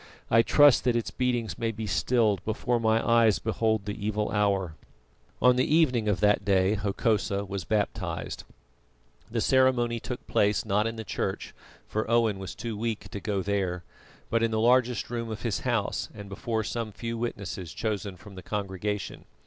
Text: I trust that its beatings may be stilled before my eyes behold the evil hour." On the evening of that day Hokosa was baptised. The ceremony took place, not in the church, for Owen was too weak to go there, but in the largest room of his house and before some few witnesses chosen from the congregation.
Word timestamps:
I 0.31 0.41
trust 0.41 0.83
that 0.85 0.95
its 0.95 1.11
beatings 1.11 1.59
may 1.59 1.69
be 1.71 1.85
stilled 1.85 2.43
before 2.43 2.79
my 2.79 3.07
eyes 3.07 3.37
behold 3.37 3.85
the 3.85 4.03
evil 4.03 4.31
hour." 4.31 4.73
On 5.43 5.57
the 5.57 5.75
evening 5.75 6.07
of 6.07 6.21
that 6.21 6.43
day 6.43 6.73
Hokosa 6.73 7.45
was 7.45 7.65
baptised. 7.65 8.43
The 9.29 9.41
ceremony 9.41 9.99
took 9.99 10.25
place, 10.25 10.65
not 10.65 10.87
in 10.87 10.95
the 10.95 11.03
church, 11.03 11.53
for 11.87 12.09
Owen 12.09 12.39
was 12.39 12.55
too 12.55 12.75
weak 12.75 13.09
to 13.09 13.19
go 13.19 13.43
there, 13.43 13.83
but 14.31 14.41
in 14.41 14.49
the 14.49 14.59
largest 14.59 15.11
room 15.11 15.29
of 15.29 15.43
his 15.43 15.59
house 15.59 16.09
and 16.15 16.29
before 16.29 16.63
some 16.63 16.91
few 16.91 17.15
witnesses 17.15 17.71
chosen 17.71 18.17
from 18.17 18.33
the 18.33 18.41
congregation. 18.41 19.25